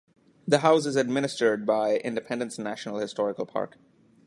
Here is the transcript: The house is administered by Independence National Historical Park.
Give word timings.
The 0.47 0.61
house 0.61 0.87
is 0.87 0.95
administered 0.95 1.63
by 1.63 1.97
Independence 1.97 2.57
National 2.57 2.97
Historical 2.97 3.45
Park. 3.45 3.77